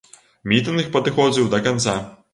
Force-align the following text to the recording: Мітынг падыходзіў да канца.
Мітынг 0.53 0.89
падыходзіў 0.97 1.53
да 1.55 1.63
канца. 1.69 1.95